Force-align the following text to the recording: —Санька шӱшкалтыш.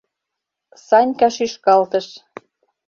—Санька 0.87 1.27
шӱшкалтыш. 1.35 2.07